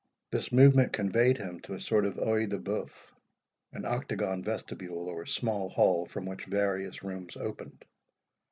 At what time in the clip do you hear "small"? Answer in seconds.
5.27-5.69